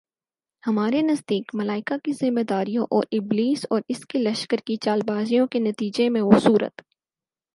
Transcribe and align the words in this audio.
ہمارے 0.63 1.01
نزدیک، 1.01 1.51
ملائکہ 1.53 1.97
کی 2.03 2.11
ذمہ 2.13 2.43
داریوں 2.49 2.85
اور 2.89 3.03
ابلیس 3.11 3.65
اور 3.69 3.81
اس 3.89 4.05
کے 4.05 4.19
لشکر 4.19 4.57
کی 4.65 4.75
چالبازیوں 4.75 5.47
کے 5.47 5.59
نتیجے 5.59 6.09
میں 6.09 6.21
وہ 6.21 6.39
صورتِ 6.43 6.81